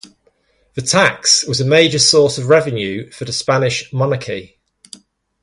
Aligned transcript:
The 0.73 0.81
tax 0.81 1.45
was 1.45 1.61
a 1.61 1.63
major 1.63 1.99
source 1.99 2.39
of 2.39 2.47
revenue 2.49 3.11
for 3.11 3.25
the 3.25 3.31
Spanish 3.31 3.93
monarchy. 3.93 4.57